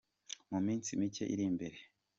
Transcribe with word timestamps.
mu 0.49 0.59
minsi 0.65 0.89
mike 0.99 1.23
iri 1.33 1.43
imbere”. 1.51 1.77